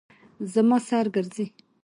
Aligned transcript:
زما 0.53 0.77
سر 0.87 1.05
ګرځي 1.15 1.45